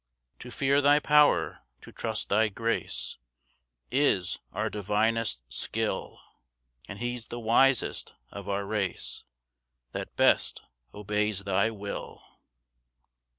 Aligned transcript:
6 0.37 0.43
To 0.45 0.49
fear 0.57 0.81
thy 0.81 0.97
power, 0.97 1.59
to 1.81 1.91
trust 1.91 2.29
thy 2.29 2.47
grace 2.49 3.19
Is 3.91 4.39
our 4.51 4.67
divinest 4.67 5.43
skill; 5.47 6.19
And 6.87 6.97
he's 6.97 7.27
the 7.27 7.39
wisest 7.39 8.15
of 8.31 8.49
our 8.49 8.65
race, 8.65 9.23
That 9.91 10.15
best 10.15 10.63
obeys 10.91 11.43
thy 11.43 11.69
will. 11.69 12.23